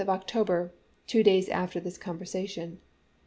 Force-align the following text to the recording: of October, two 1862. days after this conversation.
of 0.01 0.09
October, 0.09 0.73
two 1.05 1.19
1862. 1.19 1.23
days 1.23 1.49
after 1.49 1.79
this 1.79 1.97
conversation. 1.99 2.81